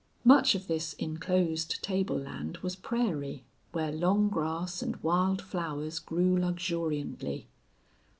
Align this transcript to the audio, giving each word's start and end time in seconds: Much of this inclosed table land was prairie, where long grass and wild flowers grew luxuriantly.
Much 0.25 0.55
of 0.55 0.65
this 0.65 0.93
inclosed 0.93 1.83
table 1.83 2.17
land 2.17 2.57
was 2.63 2.75
prairie, 2.75 3.43
where 3.71 3.91
long 3.91 4.29
grass 4.29 4.81
and 4.81 4.95
wild 5.03 5.43
flowers 5.43 5.99
grew 5.99 6.35
luxuriantly. 6.35 7.45